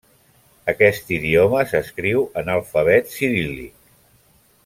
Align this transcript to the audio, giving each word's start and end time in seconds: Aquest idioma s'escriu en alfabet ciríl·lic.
Aquest 0.71 1.11
idioma 1.17 1.61
s'escriu 1.73 2.25
en 2.43 2.51
alfabet 2.55 3.13
ciríl·lic. 3.17 3.87